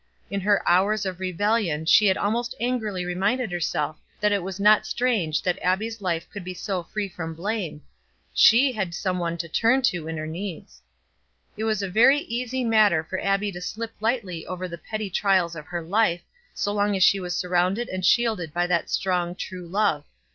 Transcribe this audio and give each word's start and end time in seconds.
In 0.31 0.41
her 0.41 0.67
hours 0.67 1.05
of 1.05 1.19
rebellion 1.19 1.85
she 1.85 2.07
had 2.07 2.17
almost 2.17 2.55
angrily 2.59 3.05
reminded 3.05 3.51
herself 3.51 3.97
that 4.19 4.31
it 4.31 4.41
was 4.41 4.59
not 4.59 4.87
strange 4.87 5.43
that 5.43 5.59
Abbie's 5.61 6.01
life 6.01 6.27
could 6.31 6.43
be 6.43 6.55
so 6.55 6.81
free 6.81 7.07
from 7.07 7.35
blame; 7.35 7.83
she 8.33 8.71
had 8.71 8.95
some 8.95 9.19
one 9.19 9.37
to 9.37 9.47
turn 9.47 9.83
to 9.83 10.07
in 10.07 10.17
her 10.17 10.25
needs. 10.25 10.81
It 11.55 11.65
was 11.65 11.83
a 11.83 11.87
very 11.87 12.21
easy 12.21 12.63
matter 12.63 13.03
for 13.03 13.19
Abbie 13.21 13.51
to 13.51 13.61
slip 13.61 13.91
lightly 13.99 14.43
over 14.47 14.67
the 14.67 14.79
petty 14.79 15.11
trials 15.11 15.55
of 15.55 15.67
her 15.67 15.83
life, 15.83 16.21
so 16.55 16.73
long 16.73 16.95
as 16.95 17.03
she 17.03 17.19
was 17.19 17.35
surrounded 17.35 17.87
and 17.87 18.03
shielded 18.03 18.55
by 18.55 18.65
that 18.65 18.89
strong, 18.89 19.35
true 19.35 19.67
love. 19.67 20.03